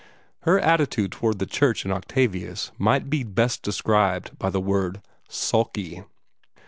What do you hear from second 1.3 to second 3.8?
the church in Octavius might best be